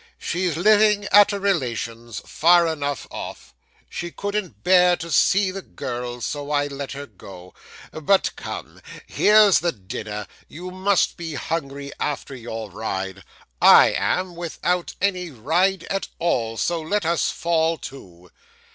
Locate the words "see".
5.11-5.51